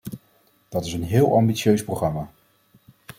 [0.69, 2.31] Dat is een heel ambitieus programma.